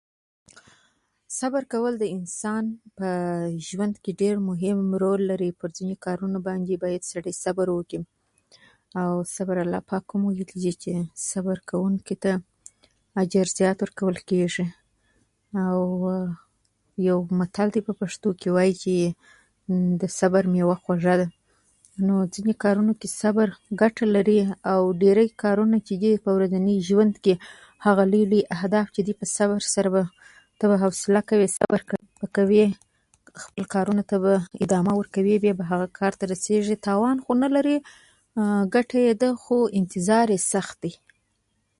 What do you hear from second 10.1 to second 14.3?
هم ویلي دي چې صبر کوونکي ته اجر زیات ورکول